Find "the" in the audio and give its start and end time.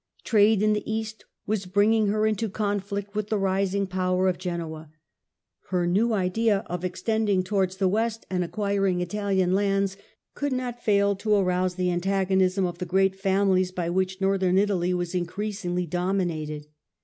0.73-0.91, 3.29-3.37, 7.77-7.87, 11.75-11.89, 12.79-12.87